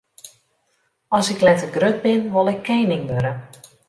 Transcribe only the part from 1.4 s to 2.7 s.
letter grut bin, wol ik